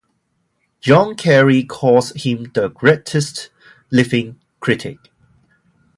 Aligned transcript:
John 0.79 1.13
Carey 1.13 1.63
calls 1.63 2.09
him 2.13 2.45
the 2.55 2.69
"greatest 2.69 3.51
living 3.91 4.39
critic". 4.59 4.97